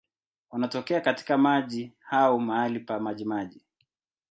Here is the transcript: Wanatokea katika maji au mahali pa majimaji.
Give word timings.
Wanatokea 0.51 1.01
katika 1.01 1.37
maji 1.37 1.93
au 2.11 2.39
mahali 2.39 2.79
pa 2.79 2.99
majimaji. 2.99 3.61